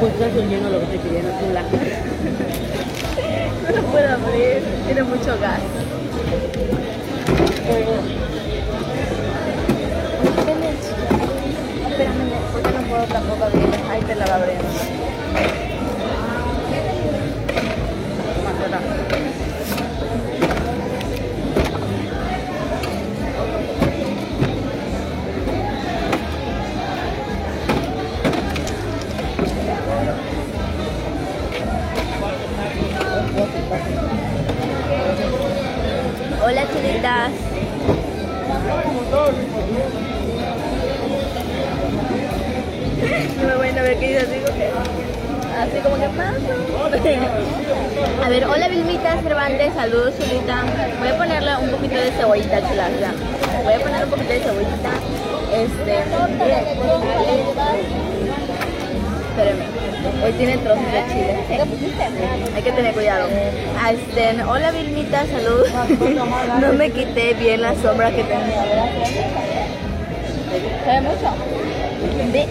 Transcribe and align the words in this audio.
pues 0.00 0.12
estás 0.12 0.34
oyendo 0.36 0.68
lo 0.68 0.80
que 0.80 0.86
te 0.86 0.98
querían 0.98 1.24
chula. 1.40 1.62
No 3.62 3.76
lo 3.76 3.82
puedo 3.88 4.08
abrir, 4.12 4.62
tiene 4.86 5.02
mucho 5.02 5.38
gas. 5.40 5.60
Espérame, 11.90 12.30
porque 12.52 12.70
no 12.72 12.82
puedo 12.88 13.04
tampoco 13.04 13.44
abrir. 13.44 13.68
Ahí 13.90 14.02
te 14.02 14.14
la 14.14 14.26
va 14.26 14.34
abriendo. 14.34 15.05
Un 52.24 52.28
poquito 52.28 52.48
de 52.48 52.60
cebollita 52.60 52.68
chulas, 52.68 52.90
ya. 53.00 53.12
Voy 53.62 53.74
a 53.74 53.80
poner 53.80 54.04
un 54.04 54.10
poquito 54.10 54.32
de 54.32 54.40
cebollita. 54.40 54.90
Este. 55.52 55.98
Espérenme. 59.28 59.64
Hoy 60.24 60.32
tiene 60.32 60.58
trozos 60.58 60.84
de 60.92 61.04
chile. 61.08 61.36
Hay 62.54 62.62
que 62.62 62.72
tener 62.72 62.94
cuidado. 62.94 63.28
Ah, 63.82 63.92
Este, 63.92 64.42
hola 64.44 64.70
Vilmita, 64.70 65.26
saludos. 65.26 65.68
no 66.60 66.72
me 66.72 66.90
quité 66.90 67.34
bien 67.34 67.62
la 67.62 67.74
sombra 67.74 68.10
que 68.10 68.22
tenía. 68.22 68.62
¿Se 70.84 70.90
ve 70.90 71.00
mucho? 71.00 71.34
Ve. 72.32 72.46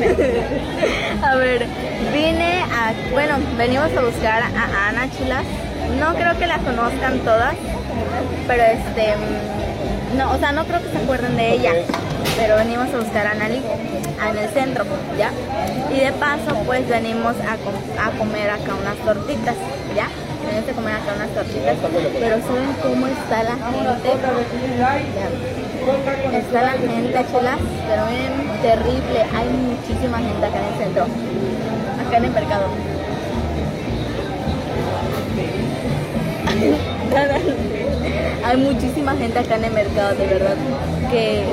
A 1.22 1.34
ver, 1.36 1.66
vine 2.12 2.62
a, 2.62 2.92
bueno, 3.12 3.34
venimos 3.56 3.90
a 3.96 4.00
buscar 4.00 4.42
a 4.42 4.88
Ana 4.88 5.08
Chulas. 5.16 5.44
No 5.98 6.14
creo 6.14 6.38
que 6.38 6.46
la 6.46 6.58
conozcan 6.58 7.18
todas, 7.20 7.54
pero 8.46 8.62
este, 8.64 9.14
mm, 9.16 10.18
no, 10.18 10.32
o 10.32 10.38
sea, 10.38 10.52
no 10.52 10.64
creo 10.64 10.82
que 10.82 10.90
se 10.90 10.98
acuerden 10.98 11.36
de 11.36 11.52
ella, 11.52 11.72
pero 12.36 12.56
venimos 12.56 12.88
a 12.94 12.98
buscar 12.98 13.26
a 13.26 13.30
Anali 13.32 13.60
en 14.30 14.36
el 14.38 14.48
centro, 14.50 14.84
¿ya? 15.18 15.30
Y 15.94 16.00
de 16.00 16.12
paso, 16.12 16.54
pues 16.66 16.86
venimos 16.88 17.34
a, 17.48 17.56
com- 17.56 17.96
a 17.98 18.10
comer 18.18 18.50
acá 18.50 18.74
unas 18.80 18.96
tortitas, 19.04 19.54
¿ya? 19.96 20.08
Venimos 20.46 20.68
a 20.68 20.72
comer 20.72 20.94
acá 20.94 21.12
unas 21.16 21.28
tortitas, 21.30 21.76
pero 22.20 22.36
¿saben 22.42 22.72
cómo 22.82 23.06
está 23.06 23.42
la 23.44 23.56
gente? 23.56 24.08
Ya. 24.78 24.98
Está 26.38 26.62
la 26.62 26.72
gente, 26.72 27.24
chulas, 27.32 27.58
pero 27.88 28.02
miren, 28.06 28.60
terrible. 28.62 29.20
Hay 29.34 29.48
muchísima 29.48 30.18
gente 30.18 30.46
acá 30.46 30.58
en 30.58 30.64
el 30.72 30.78
centro, 30.84 31.04
acá 32.06 32.16
en 32.18 32.24
el 32.24 32.30
mercado. 32.30 32.66
Hay 38.50 38.56
muchísima 38.56 39.14
gente 39.14 39.38
acá 39.38 39.54
en 39.54 39.64
el 39.64 39.72
mercado, 39.72 40.16
de 40.16 40.26
verdad. 40.26 40.56
Que. 41.08 41.44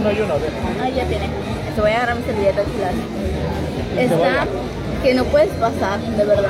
Ah, 0.82 0.90
ya 0.90 1.06
tiene. 1.06 1.30
Te 1.76 1.82
voy 1.82 1.92
a 1.92 1.98
agarrar 1.98 2.16
mi 2.16 2.24
servilleta, 2.24 2.64
chulas. 2.64 2.96
Está 3.96 4.48
que 5.04 5.14
no 5.14 5.24
puedes 5.26 5.50
pasar, 5.50 6.00
de 6.00 6.26
verdad. 6.26 6.50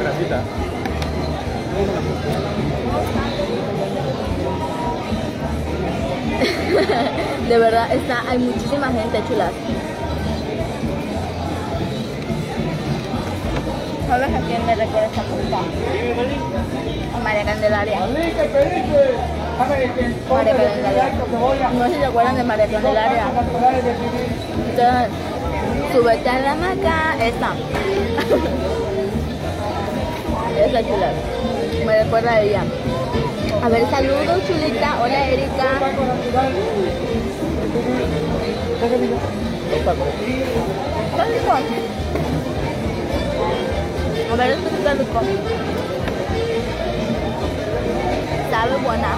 Grasita. 0.00 0.42
De 7.48 7.58
verdad, 7.58 7.92
está, 7.92 8.24
hay 8.28 8.38
muchísima 8.38 8.86
gente, 8.88 9.22
chulas. 9.28 9.52
¿Sabes 14.06 14.28
a 14.28 14.38
quién 14.46 14.64
me 14.64 14.74
recuerda 14.76 15.06
esta 15.06 15.22
puta? 15.22 15.58
A 17.14 17.18
María 17.22 17.44
Candelaria. 17.44 18.00
María 20.38 20.56
Candelaria. 20.56 21.10
No 21.74 21.84
sé 21.84 21.90
si 21.92 21.98
se 21.98 22.04
acuerdan 22.04 22.36
de 22.36 22.44
María 22.44 22.66
Candelaria. 22.68 23.24
Entonces, 24.70 25.08
súbete 25.92 26.28
a 26.28 26.38
la 26.38 26.54
maca. 26.54 27.16
Esta. 27.20 27.54
Esa 30.66 30.82
chula. 30.82 31.10
Me 31.84 32.04
recuerda 32.04 32.30
a 32.32 32.40
ella. 32.40 32.62
A 33.62 33.68
ver, 33.68 33.90
saludos, 33.90 34.42
chulita. 34.46 35.02
Hola, 35.02 35.28
Erika. 35.28 35.80
Está 41.10 41.24
rico. 41.24 42.05
A 44.36 44.38
ver, 44.38 44.58
buena. 48.84 49.16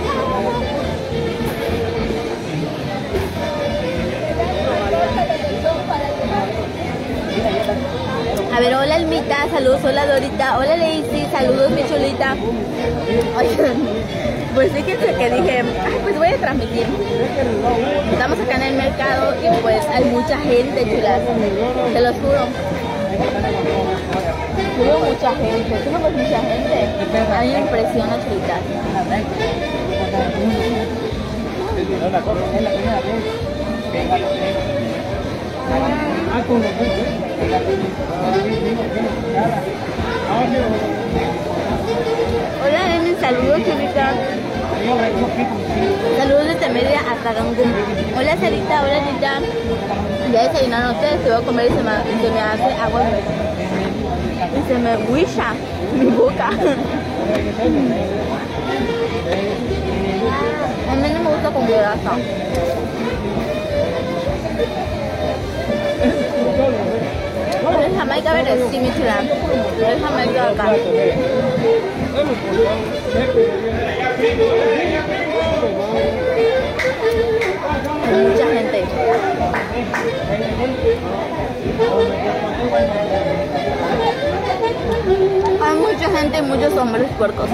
A 8.54 8.60
ver, 8.60 8.74
hola 8.74 8.94
Almita, 8.94 9.48
saludos, 9.50 9.80
hola 9.84 10.06
Dorita, 10.06 10.56
hola 10.56 10.76
Lacey, 10.76 11.26
saludos 11.32 11.70
mi 11.72 11.82
chulita. 11.88 12.36
Pues 14.54 14.72
fíjense 14.72 15.14
que 15.14 15.30
dije, 15.30 15.62
"Ay, 15.84 15.98
pues 16.02 16.16
voy 16.16 16.28
a 16.28 16.36
transmitir. 16.36 16.86
Estamos 18.12 18.38
acá 18.38 18.56
en 18.56 18.62
el 18.62 18.74
mercado 18.74 19.34
y 19.42 19.62
pues 19.62 19.84
hay 19.92 20.04
mucha 20.04 20.38
gente, 20.38 20.84
chulas, 20.84 21.20
te 21.92 22.00
los 22.00 22.14
juro. 22.16 22.46
Hubo 24.78 24.98
mucha 25.06 25.34
gente, 25.34 25.76
sí, 25.82 25.90
pues 25.90 26.12
mucha 26.12 26.38
gente. 26.38 26.76
A 27.34 27.40
mí 27.42 27.48
me 27.48 27.58
impresiona, 27.58 28.16
chulitas. 28.22 28.60
Hola, 42.62 42.88
Nene, 42.88 43.20
saludos, 43.20 43.60
chulita. 43.64 44.12
Saludos 46.18 46.46
desde 46.46 46.68
Mérida 46.70 47.00
hasta 47.00 47.34
Cancún. 47.34 47.72
Hola, 48.16 48.36
Sarita, 48.36 48.82
hola, 48.82 49.00
Nita. 49.00 49.40
Ya 50.32 50.48
desayunaron 50.48 50.94
ustedes, 50.94 51.22
se 51.22 51.30
voy 51.30 51.42
a 51.42 51.46
comer 51.46 51.66
y 51.66 51.68
se 51.70 51.82
me, 51.82 52.22
se 52.22 52.30
me 52.30 52.40
hace 52.40 52.74
agua 52.80 53.02
y 54.58 54.62
se 54.68 54.78
me 54.78 54.96
huilla 54.96 55.54
mi 55.94 56.06
boca. 56.06 56.48
A 60.90 60.94
mí 60.94 61.08
no 61.12 61.20
me 61.20 61.30
gusta 61.30 61.50
con 61.50 61.66
grasa. 61.66 62.12
Es 67.86 67.96
Jamaica 67.96 68.32
verde, 68.32 68.64
sí, 68.70 68.78
mi 68.78 68.90
chula. 68.92 69.22
Es 69.22 70.02
Jamaica 70.02 70.48
acá. 70.48 70.74
Hay 78.06 78.22
mucha 78.24 78.46
gente. 78.46 78.84
Hay 84.90 85.74
mucha 85.76 86.08
gente 86.18 86.38
y 86.38 86.42
muchos 86.42 86.72
hombres 86.76 87.08
puercos. 87.18 87.48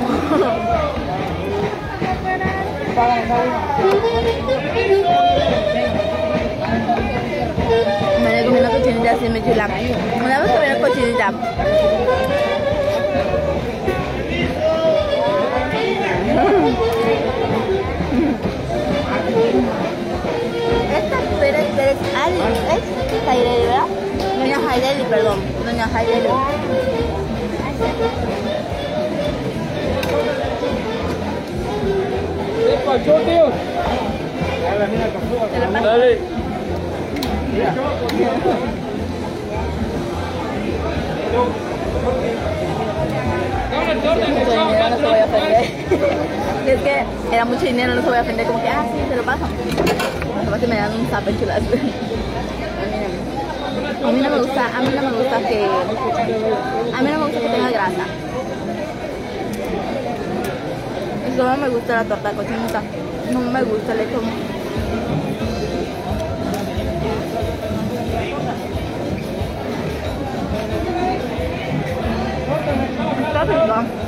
Me 8.22 8.44
comer 8.44 8.60
una 8.60 8.70
cochinita 8.70 9.10
así, 9.12 9.28
mi 9.28 9.42
chula. 9.42 9.68
Una 10.24 10.40
vez 10.40 10.50
que 10.50 10.80
cochinita. 10.80 11.32
Esta 20.94 21.18
Pérez 21.40 21.66
Pérez 21.76 21.96
Ali 22.24 22.40
es 22.70 23.24
Jaireli, 23.26 23.66
¿verdad? 23.66 23.88
Doña 24.38 24.58
Jaireli, 24.68 25.04
perdón. 25.04 25.38
Doña 25.64 25.88
Jaireli. 25.88 26.28
Dale. 35.82 36.18
mucho 43.94 44.14
dinero, 44.14 44.54
no 46.64 46.70
es 46.70 46.80
que 46.80 47.04
era 47.32 47.44
mucho 47.44 47.64
dinero, 47.64 47.94
no 47.94 48.02
se 48.02 48.08
voy 48.08 48.18
a 48.18 48.22
ofender, 48.22 48.46
como 48.46 48.62
que, 48.62 48.68
ah, 48.68 48.86
sí, 48.92 48.98
se 49.08 49.16
lo 49.16 49.22
paso. 49.24 49.46
Me 50.68 50.76
dan 50.76 50.92
un 50.94 51.06
zap 51.08 51.28
en 51.28 51.38
chulas. 51.38 51.62
A 54.04 54.12
mí 54.12 54.20
no 54.20 54.30
me 54.30 54.38
gusta, 54.38 54.66
a 54.66 54.80
mí 54.82 54.88
no 54.94 55.02
me 55.02 55.16
gusta 55.16 55.38
que, 55.48 55.64
a 55.64 57.02
mí 57.02 57.10
no 57.10 57.18
me 57.18 57.24
gusta 57.24 57.40
que 57.40 57.48
tenga 57.48 57.70
grasa. 57.70 58.04
Y 61.10 61.22
solo 61.36 61.56
me 61.56 61.68
gusta 61.68 61.96
la 61.96 62.04
torta 62.04 62.30
cochinita, 62.30 62.82
no 63.32 63.40
me 63.40 63.62
gusta 63.62 63.92
el 63.92 64.00
hecho. 64.00 64.20
Está 73.26 73.44
rico. 73.44 74.04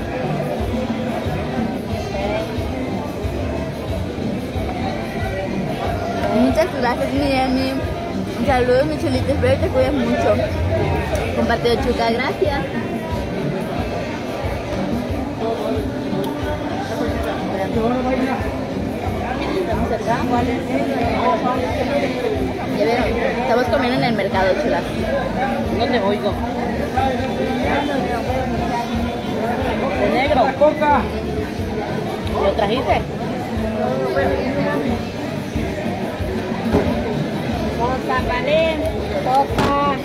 Muchas 6.41 6.67
gracias, 6.81 7.13
mi 7.13 7.33
Emi. 7.33 7.73
Saludos, 8.47 8.87
mi 8.87 8.99
chulita. 8.99 9.33
Espero 9.33 9.61
que 9.61 9.67
te 9.67 9.69
cuides 9.69 9.93
mucho. 9.93 10.37
Compartido 11.37 11.75
chuca, 11.77 12.11
gracias. 12.11 12.76
Ya 17.77 17.83
vieron, 22.85 23.07
estamos 23.43 23.65
comiendo 23.67 23.99
en 23.99 24.05
el 24.05 24.15
mercado, 24.15 24.49
chulas. 24.63 24.83
No 25.79 25.85
te 25.85 26.01
oigo. 26.01 26.33
De 30.01 30.09
negro. 30.09 30.47
Coca. 30.59 31.03
¿Lo 32.43 32.53
trajiste? 32.53 33.03
Coca, 37.79 38.23
vale. 38.27 38.77
Coca. 39.23 39.97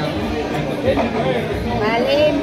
Vale. 0.94 2.34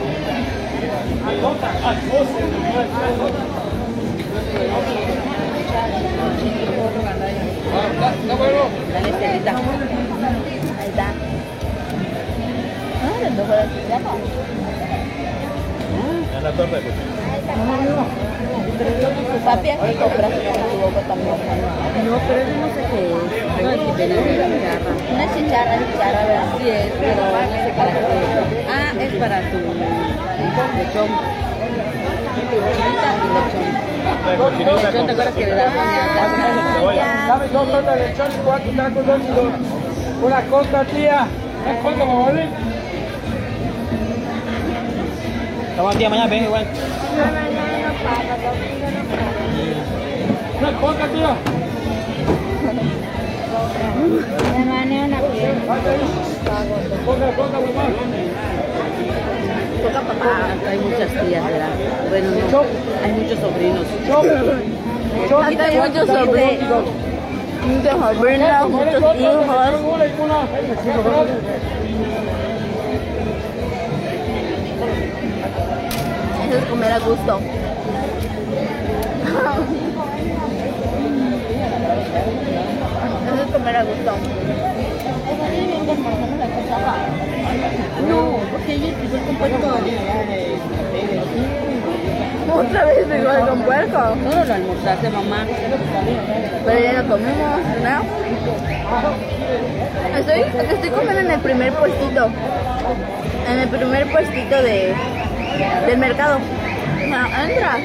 Dale, 8.93 9.09
Estelita. 9.09 9.51
Ahí 9.51 10.89
está. 10.89 11.07
Ah, 13.03 13.17
tocó 13.37 13.53
la. 13.53 14.11
En 16.37 16.43
la 16.43 16.51
torta. 17.55 18.31
Papi, 19.45 19.69
aquí 19.69 19.93
compras 19.95 20.31
tu 20.31 20.77
boca 20.81 21.01
también. 21.07 21.35
No, 22.05 22.17
pero 22.27 22.39
eso 22.41 22.55
no 22.61 22.67
sé 22.73 22.81
qué 22.89 22.99
es. 23.09 23.17
No, 23.63 23.69
que 23.85 24.03
tenés 24.03 24.17
una 24.21 24.45
chicharra. 24.47 24.91
Una 25.13 25.25
chicharra, 25.33 25.73
chicharra, 25.91 26.21
¿verdad? 26.25 26.47
Sí 26.57 26.65
es, 26.69 26.91
pero 26.99 27.21
no 27.21 27.57
sé 27.63 27.69
para 27.77 27.91
qué. 27.91 27.99
Ah, 28.69 28.89
es 28.99 29.13
para 29.15 29.37
tu 29.51 29.57
lechón. 30.77 31.09
Cochinita 34.37 34.71
y 34.71 34.77
lechón. 34.77 34.77
Lechón, 34.81 35.05
¿te 35.05 35.11
acuerdas 35.11 35.35
que 35.35 35.45
le 35.45 35.55
das 35.55 35.73
una 35.73 37.27
Dame 37.27 37.47
dos 37.47 37.71
tortas 37.71 37.95
de 37.95 38.07
lechón 38.07 38.29
y 38.31 38.45
cuatro 38.45 38.71
tacos 38.71 39.05
dos 39.05 39.19
y 39.19 39.27
dos. 39.33 39.51
Una 40.23 40.41
coca, 40.43 40.85
tía. 40.85 41.27
Una 41.65 41.73
coca, 41.81 42.05
mamá. 42.05 42.31
Estamos 45.69 45.97
tía 45.97 46.09
mañana, 46.09 46.27
ven 46.27 46.43
igual. 46.43 46.67
Una 47.13 47.25
mamá. 47.25 47.61
Papá. 59.91 60.53
Acá 60.53 60.69
hay 60.69 60.79
muchas 60.79 61.09
tías, 61.09 61.43
¿verdad? 61.45 61.69
Bueno, 62.09 62.29
no. 62.51 62.61
Hay 63.03 63.11
muchos 63.13 63.39
sobrinos. 63.39 63.85
Hay 65.43 65.77
muchos 65.79 66.07
sobrinos. 66.07 66.85
Muchos 67.65 67.93
sobrinos, 68.15 68.69
muchos 68.69 69.01
hijos. 69.19 69.45
Es 76.51 76.65
comer 76.65 76.91
a 76.91 76.99
gusto. 76.99 77.39
Eso 83.25 83.41
es 83.41 83.51
comer 83.51 83.75
a 83.77 83.83
gusto. 83.83 84.11
No, 88.09 88.39
porque 88.51 88.73
ella 88.73 88.87
es 88.87 89.13
el 89.13 89.21
compuesto. 89.21 89.67
Otra 92.53 92.85
vez 92.85 93.07
igual 93.17 93.47
con 93.47 93.61
puerco. 93.61 93.97
Todo 94.29 94.43
lo 94.43 94.53
almorzaste, 94.53 95.09
mamá. 95.09 95.45
Pero 96.65 96.79
ya 96.81 97.01
lo 97.01 97.09
comimos, 97.09 97.61
¿no? 97.81 98.03
Estoy, 100.17 100.41
estoy 100.69 100.89
comiendo 100.89 101.19
en 101.21 101.31
el 101.31 101.39
primer 101.39 101.71
puestito. 101.73 102.29
En 103.49 103.59
el 103.59 103.69
primer 103.69 104.11
puestito 104.11 104.61
de, 104.61 104.93
del 105.85 105.97
mercado. 105.97 106.39
Entra. 106.99 107.77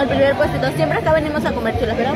El 0.00 0.08
primer 0.08 0.34
puestito. 0.34 0.70
Siempre 0.72 0.98
acá 0.98 1.12
venimos 1.12 1.44
a 1.44 1.52
comer 1.52 1.78
chulas, 1.78 1.96
¿verdad? 1.96 2.14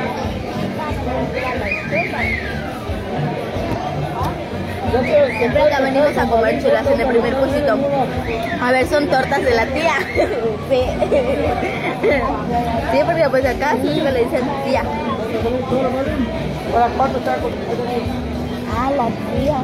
Siempre 5.38 5.62
acá 5.62 5.80
venimos 5.80 6.16
a 6.18 6.26
comer 6.26 6.62
chulas 6.62 6.86
en 6.86 7.00
el 7.00 7.06
primer 7.06 7.34
puestito. 7.36 7.78
A 8.62 8.72
ver, 8.72 8.86
son 8.86 9.08
tortas 9.08 9.42
de 9.42 9.54
la 9.54 9.66
tía. 9.66 9.94
Sí. 10.70 10.80
Sí, 12.92 12.98
porque 13.04 13.28
pues 13.28 13.44
acá 13.44 13.76
siempre 13.82 14.12
le 14.12 14.24
dicen 14.24 14.40
tía. 14.64 14.82
Ah, 18.74 18.90
la 18.96 19.06
tía. 19.06 19.58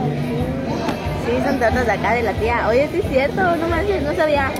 Sí, 1.28 1.34
son 1.44 1.60
tortas 1.60 1.84
de 1.84 1.92
acá 1.92 2.14
de 2.14 2.22
la 2.22 2.32
tía. 2.32 2.66
Oye, 2.68 2.88
sí 2.90 3.00
es 3.04 3.10
cierto, 3.10 3.42
no 3.56 3.68
manches, 3.68 4.02
no 4.02 4.14
sabía. 4.14 4.50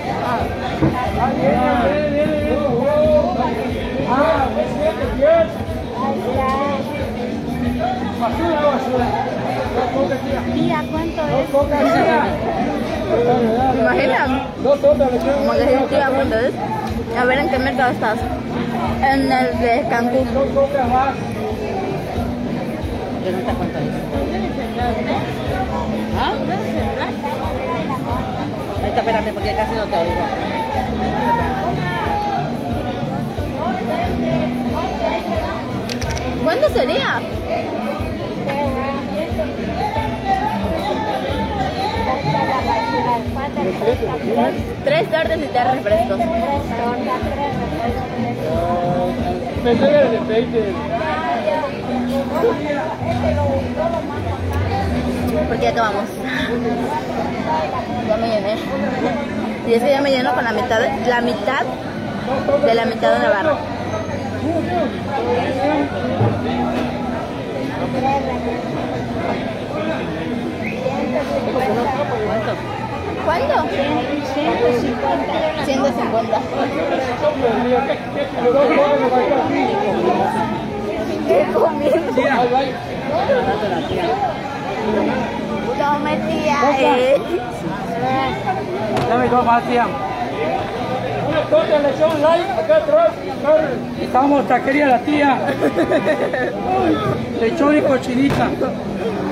Tía, 10.53 10.85
¿cuánto 10.93 11.27
de 11.27 11.45
lechón. 15.07 15.33
Como 15.39 15.53
que 15.53 15.87
tía, 15.89 16.11
¿cuánto 16.15 16.39
es? 16.39 16.53
A 17.19 17.25
ver, 17.25 17.39
¿en 17.39 17.49
qué 17.49 17.59
mercado 17.59 17.93
estás? 17.93 18.19
En 19.11 19.33
el 19.33 19.59
de 19.59 19.87
Cancún. 19.89 20.29
Yo 23.25 23.33
no 23.33 23.39
eso. 25.09 25.48
¿Ah? 26.21 26.33
Ahí 28.83 28.89
está, 28.89 29.01
espérate, 29.01 29.33
porque 29.33 29.55
casi 29.55 29.75
no 29.75 29.85
te 29.85 29.97
oigo. 29.97 30.13
¿Cuánto 36.43 36.69
sería? 36.71 37.21
Tres 44.85 45.11
tortas 45.11 45.39
y 45.39 45.47
tres 45.47 45.73
refrescos. 45.73 46.21
Era 49.65 50.11
de 50.11 50.19
aceite. 50.19 50.75
Porque 55.47 55.63
ya 55.63 55.71
acabamos. 55.71 56.05
Ya 58.09 58.17
me 58.17 58.29
llené. 58.29 58.57
Y 59.67 59.75
es 59.75 59.83
que 59.83 59.91
ya 59.91 60.01
me 60.01 60.11
lleno 60.11 60.35
con 60.35 60.45
la 60.45 60.53
mitad, 60.53 60.81
la 61.07 61.21
mitad 61.21 61.63
de 62.65 62.75
la 62.75 62.85
mitad 62.87 63.13
de 63.13 63.19
la 63.19 63.31
barra. 63.31 63.59
¿Cuánto? 73.25 73.67
150. 75.65 76.41
Dios 77.39 77.55
mío, 77.65 77.79
¿qué, 77.87 77.95
qué, 78.15 78.27
los 85.89 86.05
dos 86.05 86.11
jóvenes 86.11 86.21
van 86.21 86.29
a 86.29 86.29
estar 86.29 86.29
aquí? 86.29 86.29
¿Qué 86.29 86.29
comida? 86.29 86.29
Tía, 86.29 86.61
ahí 86.61 86.85
va. 86.85 86.93
Tome 86.93 86.93
tía, 86.97 86.97
eh. 86.99 87.17
Dame 89.09 89.29
dos 89.29 89.45
más, 89.45 89.63
tía. 89.65 89.87
Una 91.29 91.43
torta 91.43 91.79
de 91.79 91.83
lechón 91.83 92.23
light, 92.23 92.51
acá 92.51 92.77
atrás. 92.77 93.11
Estamos 94.01 94.49
taquería 94.49 94.87
la 94.87 94.99
tía. 95.01 95.39
Lechón 97.41 97.77
y 97.79 97.81
cochinita. 97.83 98.49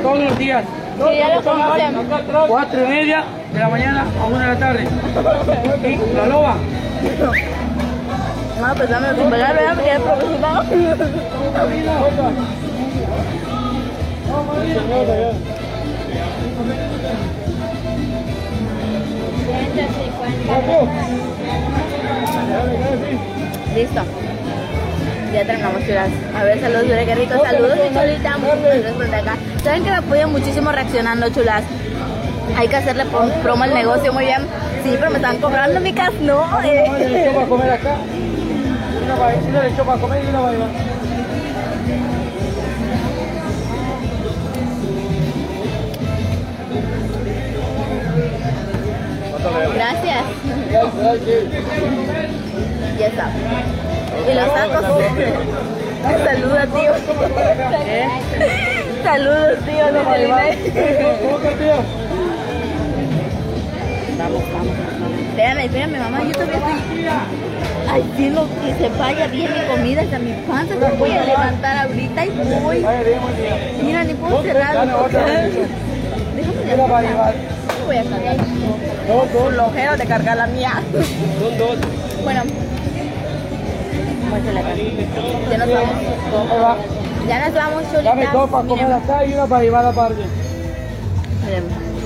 Todos 0.02 0.18
los 0.18 0.38
días. 0.38 0.64
Sí, 0.96 1.02
ya 1.18 1.28
lo. 1.28 2.46
Cuatro 2.48 2.84
y 2.84 2.86
media 2.88 3.24
de 3.52 3.58
la 3.58 3.68
mañana 3.68 4.06
a 4.20 4.26
una 4.26 4.40
de 4.40 4.46
la 4.46 4.58
tarde. 4.58 4.88
Y 5.84 5.96
la 6.14 6.26
loba. 6.26 6.54
No, 8.60 8.74
pues 8.74 8.88
dame 8.88 9.14
sin 9.14 9.30
pegar, 9.30 9.54
¿verdad? 9.54 9.74
Porque 9.74 9.86
ya 9.86 9.94
es 9.94 10.00
profesional. 10.00 10.66
Listo. 23.74 24.00
Ya 25.32 25.44
terminamos, 25.44 25.82
chulas. 25.84 26.08
A 26.34 26.44
ver, 26.44 26.60
saludos, 26.60 26.84
mira 26.84 27.04
qué 27.04 27.14
rico. 27.14 27.34
Saludos, 27.44 27.76
mi 27.76 27.88
chulita. 27.98 28.38
Muchas 28.38 29.12
acá. 29.14 29.36
Saben 29.62 29.84
que 29.84 29.90
me 29.90 29.96
apoyan 29.96 30.32
muchísimo 30.32 30.72
reaccionando, 30.72 31.28
chulas. 31.30 31.62
Hay 32.56 32.68
que 32.68 32.76
hacerle 32.76 33.04
prom- 33.06 33.32
promo 33.42 33.64
al 33.64 33.74
negocio 33.74 34.12
muy 34.12 34.24
bien. 34.24 34.42
Sí, 34.82 34.94
pero 34.98 35.10
me 35.10 35.16
están 35.16 35.36
cobrando 35.38 35.80
mi 35.80 35.92
cas, 35.92 36.12
no. 36.20 36.42
Eh. 36.62 36.84
le 36.98 37.22
echó 37.24 37.34
para 37.34 37.46
comer 37.48 37.70
acá. 37.72 37.96
Comer 40.00 40.22
y 40.24 40.26
Gracias. 49.74 50.24
Ya 52.98 53.06
está. 53.06 53.30
Y 54.30 54.34
los 54.34 54.54
tacos. 54.54 54.84
Saluda, 56.24 56.66
tío. 56.66 56.92
Saludos, 59.02 59.58
tío. 59.66 59.86
Una 59.88 60.02
va 60.02 60.12
a 60.12 60.18
llevar. 60.18 60.46
Luis 60.46 60.72
¿Cómo 61.22 61.40
que 61.40 61.48
tío? 61.48 61.76
Vamos, 64.18 64.42
vamos. 64.52 64.74
Espérame, 65.28 65.64
espérame, 65.66 65.98
mamá, 65.98 66.24
yo 66.24 66.32
todavía 66.32 66.56
estoy... 66.56 67.06
Ay, 67.88 68.02
cielo, 68.16 68.48
que 68.64 68.74
se 68.74 68.88
vaya 68.98 69.26
bien 69.26 69.50
mi 69.52 69.60
comida 69.68 70.00
hasta 70.02 70.18
mi 70.18 70.32
panza, 70.48 70.74
me 70.74 70.88
voy 70.96 71.12
a 71.12 71.24
levantar 71.24 71.86
ahorita 71.86 72.24
y 72.24 72.30
voy. 72.62 72.84
Mira, 73.82 74.04
ni 74.04 74.14
puedo 74.14 74.42
cerrar. 74.42 74.86
Déjame 76.34 77.08
llevar. 77.08 77.34
voy 77.86 77.96
a. 77.96 78.02
Dos, 79.06 79.32
dos. 79.32 79.54
Flojero 79.54 79.96
de 79.96 80.06
cargar 80.06 80.36
la 80.36 80.46
mía. 80.48 80.72
Son 81.40 81.58
dos. 81.58 81.76
Bueno, 82.24 82.40
acá. 82.40 82.48
ya 85.50 85.58
nos 85.58 85.68
vamos. 85.72 86.76
Ya 87.28 87.38
nos 87.44 87.54
vamos, 87.54 87.82
Dame 87.92 88.06
chulita. 88.06 88.32
dos 88.32 88.50
para 88.50 88.68
comer 88.68 88.92
acá 88.92 89.24
y 89.24 89.32
una 89.34 89.46
para 89.46 89.62
llevar 89.62 89.86
aparte. 89.86 90.22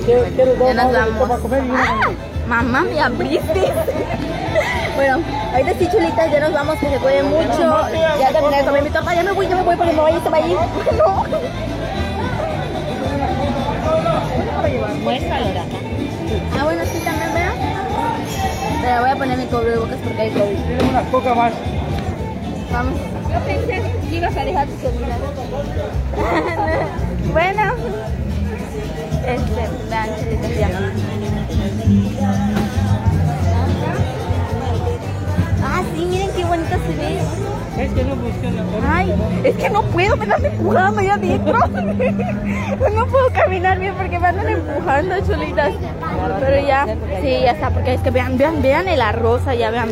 ¿Quieres 0.05 0.31
quieres 0.33 0.57
dos 0.59 0.67
Ya 0.67 0.73
nos? 0.73 0.93
Dos 0.93 1.19
vamos. 1.19 1.39
comer 1.39 1.63
y 1.65 1.69
una 1.69 1.79
para 1.83 1.91
Ah, 2.01 2.11
mamá, 2.47 2.81
me 2.81 2.99
abriste. 2.99 3.71
Bueno, 4.93 5.19
ahorita 5.53 5.71
sí, 5.79 5.87
chulitas, 5.89 6.31
ya 6.31 6.39
nos 6.41 6.53
vamos, 6.53 6.75
que 6.77 6.89
se 6.89 6.97
cuiden 6.97 7.29
mucho. 7.29 7.87
Ya 8.19 8.31
terminé 8.33 8.57
de 8.57 8.63
comer 8.65 8.83
mi 8.83 8.89
torta, 8.89 9.15
ya 9.15 9.23
me 9.23 9.31
voy, 9.31 9.47
ya 9.47 9.55
me 9.55 9.63
voy 9.63 9.75
porque 9.77 9.93
me 9.93 10.01
voy 10.01 10.11
a 10.11 10.15
ir. 10.15 10.21
No. 10.97 11.25
Muéstralo 15.03 15.45
acá. 15.47 15.63
Ah, 16.59 16.63
bueno, 16.63 16.83
sí, 16.85 16.99
también, 17.03 17.33
¿verdad? 17.33 17.53
Pero 18.81 19.01
voy 19.01 19.09
a 19.09 19.15
poner 19.15 19.37
mi 19.37 19.45
cubrebocas 19.45 19.97
porque 20.03 20.21
hay 20.21 20.31
COVID. 20.31 20.57
Tiene 20.57 20.89
una 20.89 21.03
coca 21.11 21.35
más. 21.35 21.53
Vamos. 22.71 22.99
Yo 23.31 23.39
pensé 23.45 23.81
que 24.09 24.15
ibas 24.15 24.35
a 24.35 24.45
dejar 24.45 24.67
tu 24.67 24.77
celular. 24.77 25.19
bueno. 27.33 27.73
Este, 29.25 29.69
vean, 29.89 30.09
chulitas, 30.19 30.55
ya. 30.57 30.69
Ah, 35.63 35.83
sí, 35.93 36.05
miren 36.05 36.29
qué 36.35 36.43
bonita 36.45 36.77
se 36.77 36.95
ve. 36.95 37.19
Es 37.83 37.93
que 37.93 38.03
no 38.03 38.15
funciona. 38.15 38.63
Es 39.43 39.55
que 39.55 39.69
no 39.69 39.81
puedo, 39.83 40.15
me 40.17 40.25
están 40.25 40.45
empujando 40.45 40.99
allá 41.01 41.13
adentro. 41.15 41.57
No 42.95 43.05
puedo 43.07 43.29
caminar 43.33 43.79
bien 43.79 43.93
porque 43.95 44.17
me 44.19 44.27
andan 44.27 44.47
empujando, 44.49 45.15
chulitas. 45.25 45.71
Pero 46.39 46.67
ya, 46.67 46.85
sí, 47.21 47.39
ya 47.43 47.51
está, 47.51 47.69
porque 47.69 47.93
es 47.93 48.01
que 48.01 48.09
vean, 48.11 48.37
vean, 48.37 48.61
vean 48.61 48.87
el 48.87 49.01
arroz 49.01 49.45
allá, 49.47 49.69
vean. 49.71 49.91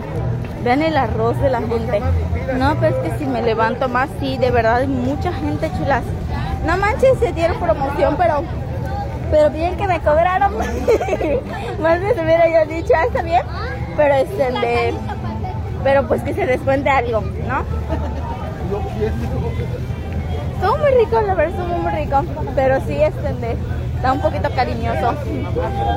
Vean 0.64 0.82
el 0.82 0.98
arroz 0.98 1.40
de 1.42 1.50
la 1.50 1.60
gente. 1.60 2.02
No, 2.58 2.76
pero 2.80 2.96
es 3.02 3.12
que 3.12 3.18
si 3.20 3.26
me 3.26 3.42
levanto 3.42 3.88
más, 3.90 4.10
sí, 4.20 4.38
de 4.38 4.52
verdad 4.52 4.78
hay 4.78 4.88
mucha 4.88 5.32
gente, 5.32 5.70
chulas. 5.78 6.04
No 6.66 6.78
manches, 6.78 7.18
se 7.20 7.32
dieron 7.32 7.58
promoción, 7.60 8.16
pero 8.18 8.44
pero 9.32 9.50
bien 9.52 9.78
que 9.78 9.86
me 9.88 10.00
cobraron. 10.00 10.54
Más 11.82 12.02
de 12.02 12.16
se 12.16 12.22
hubiera 12.24 12.48
yo 12.50 12.66
dicho, 12.74 12.94
ah, 12.98 13.06
está 13.06 13.22
bien. 13.22 13.44
Pero 13.96 14.14
este, 14.16 14.52
de- 14.52 14.94
pero 15.84 16.08
pues 16.08 16.24
que 16.24 16.34
se 16.34 16.46
descuente 16.48 16.90
algo, 16.90 17.22
¿no? 17.48 17.64
Estuvo 20.56 20.78
muy 20.78 20.92
rico, 20.92 21.22
la 21.22 21.34
verdad 21.34 21.60
estuvo 21.60 21.78
muy 21.78 21.92
rico. 21.92 22.24
Pero 22.56 22.80
sí, 22.86 23.02
este, 23.02 23.58
está 23.96 24.14
un 24.14 24.22
poquito 24.22 24.50
cariñoso. 24.56 25.14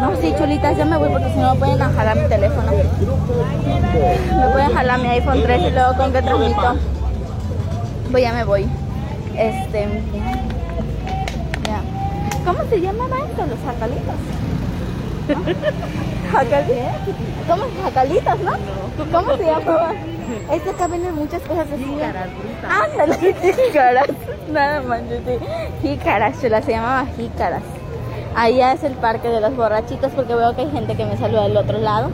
No, 0.00 0.16
sí, 0.20 0.34
chulitas, 0.38 0.76
ya 0.76 0.84
me 0.84 0.96
voy 0.96 1.10
porque 1.10 1.30
si 1.30 1.38
no 1.38 1.54
me 1.54 1.60
pueden 1.60 1.78
jalar 1.78 2.16
mi 2.16 2.28
teléfono. 2.28 2.72
Me 2.72 4.48
pueden 4.52 4.72
jalar 4.72 5.00
mi 5.00 5.08
iPhone 5.08 5.42
3 5.42 5.62
y 5.62 5.70
luego 5.70 5.96
con 5.96 6.12
qué 6.12 6.22
transmito. 6.22 6.76
Pues 8.10 8.22
ya 8.22 8.32
me 8.32 8.44
voy. 8.44 8.66
Este. 9.36 10.02
¿Cómo 12.44 12.58
se 12.68 12.80
llamaban 12.80 13.20
esto? 13.20 13.46
Los 13.46 13.58
jacalitos. 13.64 14.14
¿Jacalitos? 16.32 17.14
¿Cómo? 17.46 17.64
Jacalitos, 17.84 18.40
¿no? 18.40 18.52
¿Cómo 19.12 19.36
se 19.36 19.44
llamaban? 19.44 19.96
Es 20.50 20.62
que 20.62 20.70
acá 20.70 20.86
venden 20.86 21.14
muchas 21.14 21.42
cosas 21.42 21.66
así. 21.72 21.84
Jícaras. 21.84 22.28
Ándale, 22.68 23.34
jícaras. 23.34 24.08
Nada 24.50 24.80
manches, 24.82 25.20
sí. 25.26 25.88
Jícaras, 25.88 26.40
chula, 26.40 26.62
se 26.62 26.72
llamaba 26.72 27.06
jícaras. 27.16 27.62
Allá 28.34 28.72
es 28.72 28.82
el 28.82 28.94
parque 28.94 29.28
de 29.28 29.40
los 29.40 29.54
borrachitos 29.54 30.12
porque 30.12 30.34
veo 30.34 30.54
que 30.56 30.62
hay 30.62 30.70
gente 30.70 30.94
que 30.96 31.04
me 31.04 31.16
saluda 31.18 31.42
del 31.42 31.56
otro 31.56 31.78
lado. 31.78 32.10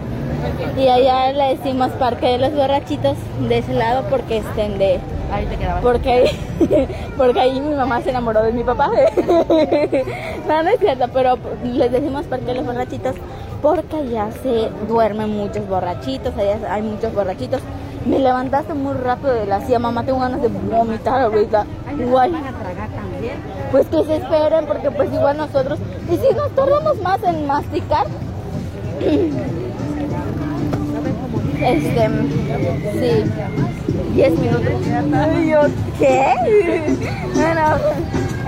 Y 0.76 0.88
allá 0.88 1.32
le 1.32 1.56
decimos 1.56 1.90
parque 1.92 2.26
de 2.26 2.38
los 2.38 2.52
borrachitos 2.54 3.16
de 3.48 3.58
ese 3.58 3.72
lado 3.74 4.04
porque 4.10 4.38
estén 4.38 4.78
de 4.78 5.00
Ahí 5.30 5.44
te 5.44 5.56
quedabas. 5.56 5.82
porque 5.82 6.10
ahí, 6.10 6.88
porque 7.16 7.40
ahí 7.40 7.60
mi 7.60 7.74
mamá 7.74 8.00
se 8.00 8.10
enamoró 8.10 8.42
de 8.42 8.52
mi 8.52 8.64
papá. 8.64 8.88
no, 10.48 10.62
no 10.62 10.68
es 10.70 10.80
cierto, 10.80 11.06
pero 11.12 11.38
les 11.62 11.92
decimos 11.92 12.24
parque 12.26 12.46
de 12.46 12.54
los 12.54 12.66
borrachitos 12.66 13.14
porque 13.62 13.96
allá 13.96 14.30
se 14.42 14.70
duermen 14.86 15.30
muchos 15.30 15.66
borrachitos, 15.68 16.36
allá 16.36 16.58
hay 16.72 16.82
muchos 16.82 17.12
borrachitos. 17.14 17.60
Me 18.06 18.18
levantaste 18.18 18.74
muy 18.74 18.94
rápido 18.94 19.34
de 19.34 19.46
la 19.46 19.60
silla, 19.60 19.78
mamá, 19.78 20.04
tengo 20.04 20.20
ganas 20.20 20.40
de 20.40 20.48
vomitar 20.48 21.20
ahorita. 21.20 21.66
Igual, 21.98 22.34
a 22.34 22.40
pues 23.72 23.86
que 23.88 24.04
se 24.04 24.16
esperen 24.16 24.66
porque 24.66 24.90
pues 24.90 25.12
igual 25.12 25.36
nosotros, 25.36 25.78
y 26.10 26.16
si 26.16 26.34
nos 26.34 26.50
tardamos 26.52 27.00
más 27.02 27.22
en 27.24 27.46
masticar, 27.46 28.06
este, 31.60 32.08
sí, 32.92 33.24
10 34.14 34.38
minutos. 34.38 34.72
Ay, 35.14 35.50
yo, 35.50 35.60
¿qué? 35.98 36.34
Bueno, 37.34 37.62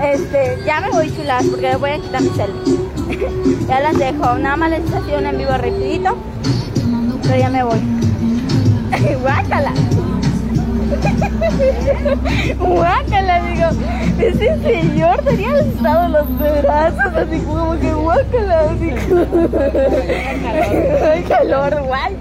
este, 0.03 0.57
ya 0.65 0.81
me 0.81 0.89
voy 0.89 1.15
chulas 1.15 1.45
porque 1.45 1.67
me 1.69 1.75
voy 1.75 1.89
a 1.91 1.99
quitar 1.99 2.21
mi 2.21 2.29
cel. 2.29 2.51
Ya 3.71 3.79
las 3.79 3.97
dejo, 3.97 4.37
nada 4.37 4.57
más 4.57 4.69
les 4.69 4.93
hacía 4.93 5.17
un 5.17 5.25
en 5.25 5.37
vivo 5.37 5.51
rapidito, 5.51 6.17
pero 7.23 7.37
ya 7.37 7.49
me 7.49 7.63
voy. 7.63 7.79
Guácala. 9.21 9.71
Guácala, 12.59 13.41
digo, 13.43 13.69
ese 14.19 14.61
señor 14.61 15.23
tenía 15.23 15.51
alzado 15.51 16.09
los 16.09 16.27
brazos, 16.37 17.15
así 17.15 17.39
como 17.39 17.79
que 17.79 17.93
guácala, 17.93 18.71
así. 18.71 18.91
Ay, 21.13 21.23
calor, 21.23 21.81
guay. 21.83 22.17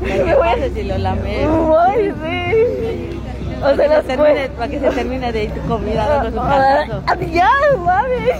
Me 0.00 0.34
voy 0.36 0.48
a 0.48 0.70
si 0.72 0.84
lo 0.84 0.96
lames. 0.96 1.48
Ay, 1.88 2.14
sí. 2.22 3.18
O 3.64 3.74
sea, 3.74 3.76
Para 3.76 3.96
los 3.96 4.04
que, 4.04 4.12
se 4.12 4.16
termine, 4.16 4.48
para 4.50 4.70
que 4.70 4.78
se 4.78 4.90
termine 4.90 5.32
de 5.32 5.48
tu 5.48 5.60
comida, 5.62 6.06
luego 6.06 6.26
su 6.40 6.48
casazo. 6.48 7.02
Adiós, 7.08 7.78
mami. 7.84 8.30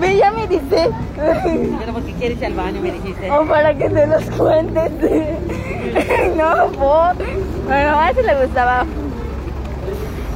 Ve, 0.00 0.16
ya 0.16 0.30
me 0.30 0.46
dice. 0.46 0.90
Pero 1.16 1.92
porque 1.92 2.12
quieres 2.14 2.38
ir 2.38 2.46
al 2.46 2.54
baño, 2.54 2.80
me 2.80 2.92
dijiste. 2.92 3.30
O 3.30 3.46
para 3.46 3.74
que 3.74 3.88
te 3.88 4.06
los 4.06 4.24
cuentes. 4.30 4.92
no, 6.36 6.66
por. 6.72 7.14
Bueno, 7.66 7.98
a 7.98 8.10
ese 8.10 8.22
le 8.22 8.44
gustaba. 8.44 8.84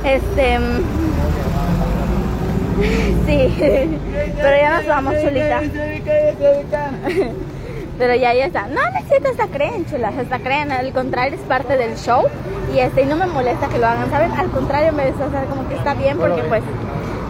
Este. 0.04 0.58
mm, 0.58 1.10
Sí, 3.26 3.54
pero 4.36 4.56
ya 4.56 4.78
nos 4.78 4.86
vamos, 4.86 5.14
chulita. 5.20 5.60
Pero 7.98 8.14
ya, 8.14 8.32
ya 8.32 8.46
está. 8.46 8.66
No, 8.66 8.80
no 8.80 8.98
es 8.98 9.06
cierto, 9.08 9.28
hasta 9.28 9.46
creen, 9.48 9.84
chulas, 9.84 10.16
hasta 10.16 10.38
creen. 10.38 10.72
Al 10.72 10.90
contrario, 10.94 11.38
es 11.38 11.44
parte 11.44 11.76
del 11.76 11.96
show. 11.96 12.24
Y 12.74 12.78
este, 12.78 13.02
y 13.02 13.04
no 13.04 13.14
me 13.16 13.26
molesta 13.26 13.68
que 13.68 13.78
lo 13.78 13.86
hagan, 13.86 14.08
¿saben? 14.08 14.32
Al 14.32 14.50
contrario, 14.50 14.94
me 14.94 15.10
o 15.10 15.30
sea, 15.30 15.44
como 15.50 15.68
que 15.68 15.74
está 15.74 15.92
bien 15.92 16.16
porque 16.16 16.42
pues 16.44 16.62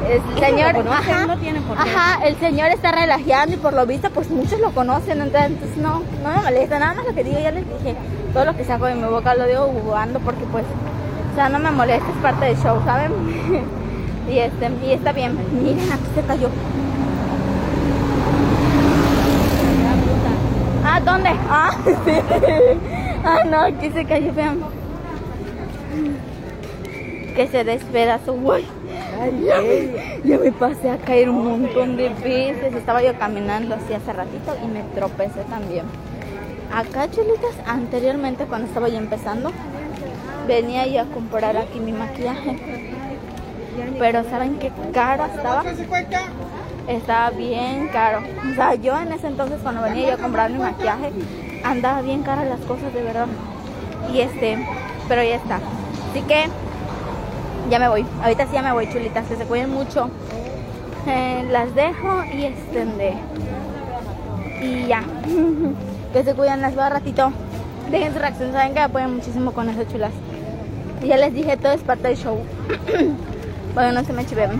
el 0.09 0.41
señor, 0.41 0.75
lo 0.75 0.85
conocen, 0.85 1.15
ajá, 1.15 1.27
no 1.27 1.39
tienen 1.39 1.63
por 1.63 1.77
qué. 1.77 1.83
ajá, 1.91 2.27
el 2.27 2.37
señor 2.37 2.71
está 2.71 2.93
relajeando 2.93 3.55
y 3.55 3.59
por 3.59 3.73
lo 3.73 3.87
visto 3.87 4.11
pues 4.11 4.31
muchos 4.31 4.59
lo 4.61 4.71
conocen, 4.73 5.21
entonces, 5.21 5.51
entonces, 5.51 5.77
no, 5.77 6.03
no 6.23 6.29
me 6.37 6.43
molesta, 6.43 6.79
nada 6.79 6.95
más 6.95 7.07
lo 7.07 7.15
que 7.15 7.25
digo, 7.25 7.39
ya 7.39 7.51
les 7.51 7.65
dije, 7.67 7.97
todo 8.33 8.45
lo 8.45 8.57
que 8.57 8.65
saco 8.65 8.87
de 8.87 8.95
mi 8.95 9.05
boca 9.09 9.35
lo 9.35 9.47
digo 9.47 9.67
jugando 9.83 10.19
porque 10.21 10.45
pues, 10.51 10.65
o 11.33 11.35
sea, 11.35 11.49
no 11.49 11.59
me 11.59 11.71
molesta, 11.71 12.09
es 12.09 12.23
parte 12.23 12.47
del 12.47 12.57
show, 12.57 12.81
¿saben? 12.85 13.13
y 14.31 14.39
este, 14.39 14.71
y 14.85 14.93
está 14.93 15.13
bien, 15.13 15.39
miren, 15.63 15.93
aquí 15.93 16.07
se 16.15 16.23
cayó. 16.23 16.49
Ah, 20.85 21.01
¿dónde? 21.05 21.31
Ah, 21.49 21.77
sí. 21.85 22.13
Ah, 23.25 23.45
no, 23.49 23.61
aquí 23.61 23.91
se 23.91 24.05
cayó, 24.05 24.33
vean. 24.33 24.61
Que 27.37 27.47
se 27.47 27.65
despedazó, 27.65 28.33
güey. 28.33 28.65
Ya, 30.25 30.39
me- 30.39 30.53
pasé 30.53 30.91
a 30.91 30.97
caer 30.99 31.29
un 31.29 31.45
montón 31.45 31.97
de 31.97 32.09
veces. 32.09 32.75
Estaba 32.75 33.03
yo 33.03 33.19
caminando 33.19 33.75
así 33.75 33.93
hace 33.93 34.13
ratito 34.13 34.57
y 34.65 34.67
me 34.69 34.83
tropecé 34.95 35.41
también. 35.49 35.85
Acá, 36.73 37.11
chulitas, 37.11 37.55
anteriormente 37.67 38.45
cuando 38.45 38.69
estaba 38.69 38.89
yo 38.89 38.97
empezando, 38.99 39.51
venía 40.47 40.87
yo 40.87 41.03
a 41.03 41.05
comprar 41.05 41.57
aquí 41.57 41.81
mi 41.81 41.93
maquillaje. 41.93 42.57
Pero 43.99 44.25
¿saben 44.31 44.59
qué 44.59 44.71
caro 44.93 45.27
estaba? 45.27 45.63
Estaba 46.89 47.31
bien 47.31 47.89
caro. 47.89 48.21
O 48.51 48.55
sea, 48.55 48.75
yo 48.75 48.99
en 49.01 49.13
ese 49.13 49.27
entonces 49.27 49.59
cuando 49.63 49.83
venía 49.83 50.09
yo 50.09 50.15
a 50.15 50.19
comprar 50.19 50.51
mi 50.51 50.59
maquillaje, 50.59 51.11
andaba 51.65 52.01
bien 52.03 52.23
caras 52.23 52.49
las 52.49 52.61
cosas 52.61 52.93
de 52.95 53.03
verdad. 53.03 53.27
Y 54.13 54.21
este, 54.21 54.59
pero 55.09 55.23
ya 55.23 55.37
está. 55.37 55.57
Así 56.11 56.23
que 56.27 56.45
ya 57.71 57.79
me 57.79 57.89
voy. 57.89 58.05
Ahorita 58.23 58.47
sí 58.47 58.53
ya 58.55 58.63
me 58.63 58.73
voy, 58.73 58.89
chulitas. 58.93 59.27
Que 59.27 59.37
se 59.37 59.45
cuiden 59.45 59.71
mucho. 59.71 60.11
Eh, 61.07 61.47
las 61.51 61.75
dejo 61.75 62.25
y 62.25 62.43
de- 62.43 63.15
Y 64.63 64.87
ya. 64.87 65.03
que 66.13 66.25
se 66.25 66.35
cuiden, 66.35 66.61
las 66.61 66.75
veo 66.75 66.85
a 66.85 66.91
ratito. 66.91 67.33
Dejen 67.91 68.13
su 68.13 68.19
reacción, 68.19 68.53
saben 68.53 68.75
que 68.75 68.81
apoyan 68.81 69.15
muchísimo 69.15 69.53
con 69.53 69.69
eso, 69.69 69.85
chulas. 69.91 70.13
Ya 71.05 71.17
les 71.17 71.33
dije, 71.33 71.57
todo 71.57 71.73
es 71.73 71.81
parte 71.83 72.09
del 72.09 72.17
show. 72.17 72.39
bueno, 73.75 73.93
no 73.93 74.05
se 74.05 74.13
me 74.13 74.27
chiven. 74.27 74.51